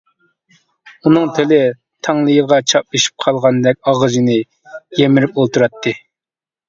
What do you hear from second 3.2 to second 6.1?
قالغاندەك ئاغزىنى يىمىرىپ ئولتۇراتتى.